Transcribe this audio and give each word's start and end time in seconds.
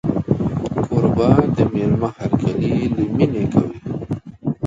کوربه 0.89 1.29
د 1.55 1.57
مېلمه 1.73 2.09
هرکلی 2.17 2.73
له 2.95 3.03
مینې 3.15 3.43
کوي. 3.53 3.77